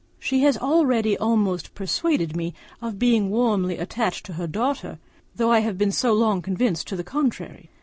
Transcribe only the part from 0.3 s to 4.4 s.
has already almost persuaded me of her being warmly attached to